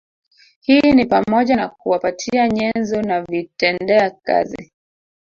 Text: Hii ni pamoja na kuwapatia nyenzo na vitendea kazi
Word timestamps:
Hii 0.61 0.91
ni 0.91 1.05
pamoja 1.05 1.55
na 1.55 1.69
kuwapatia 1.69 2.47
nyenzo 2.49 3.01
na 3.01 3.21
vitendea 3.21 4.09
kazi 4.09 4.71